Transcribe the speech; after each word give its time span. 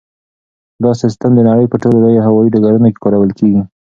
دا 0.83 0.91
سیسټم 1.01 1.31
د 1.35 1.39
نړۍ 1.49 1.65
په 1.69 1.77
ټولو 1.81 1.97
لویو 2.03 2.25
هوایي 2.27 2.49
ډګرونو 2.53 2.87
کې 2.91 3.01
کارول 3.03 3.31
کیږي. 3.39 3.61